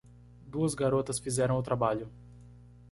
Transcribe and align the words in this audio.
Duas 0.47 0.73
garotas 0.73 1.19
fizeram 1.19 1.55
o 1.59 1.61
trabalho. 1.61 2.09